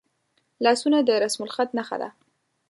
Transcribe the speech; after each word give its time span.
لاسونه 0.63 0.97
د 1.03 1.09
رسمالخط 1.23 1.69
نښه 1.77 1.97
ده 2.01 2.09